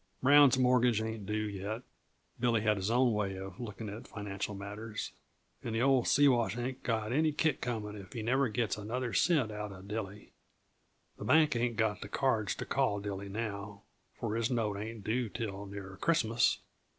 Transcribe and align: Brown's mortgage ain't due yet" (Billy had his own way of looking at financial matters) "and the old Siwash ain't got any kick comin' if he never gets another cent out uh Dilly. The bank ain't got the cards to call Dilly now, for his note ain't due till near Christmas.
Brown's 0.23 0.57
mortgage 0.57 0.99
ain't 0.99 1.27
due 1.27 1.47
yet" 1.47 1.83
(Billy 2.39 2.61
had 2.61 2.77
his 2.77 2.89
own 2.89 3.13
way 3.13 3.35
of 3.35 3.59
looking 3.59 3.87
at 3.87 4.07
financial 4.07 4.55
matters) 4.55 5.11
"and 5.63 5.75
the 5.75 5.83
old 5.83 6.07
Siwash 6.07 6.57
ain't 6.57 6.81
got 6.81 7.11
any 7.13 7.31
kick 7.31 7.61
comin' 7.61 7.95
if 7.95 8.13
he 8.13 8.23
never 8.23 8.49
gets 8.49 8.79
another 8.79 9.13
cent 9.13 9.51
out 9.51 9.71
uh 9.71 9.81
Dilly. 9.81 10.31
The 11.19 11.25
bank 11.25 11.55
ain't 11.55 11.75
got 11.77 12.01
the 12.01 12.09
cards 12.09 12.55
to 12.55 12.65
call 12.65 12.99
Dilly 12.99 13.29
now, 13.29 13.83
for 14.15 14.35
his 14.35 14.49
note 14.49 14.75
ain't 14.77 15.03
due 15.03 15.29
till 15.29 15.67
near 15.67 15.97
Christmas. 16.01 16.57